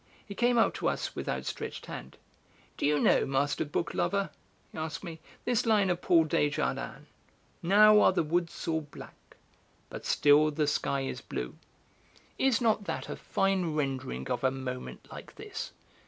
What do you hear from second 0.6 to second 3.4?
to us with outstretched hand: "Do you know,